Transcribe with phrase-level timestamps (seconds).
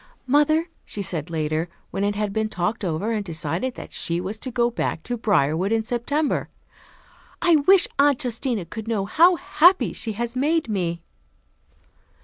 [0.25, 4.39] "Mother," she said later, when it had been talked over and decided that she was
[4.39, 6.49] to go back to Briarwood in September,
[7.39, 11.03] "I wish Aunt Justina could know how happy she has made me."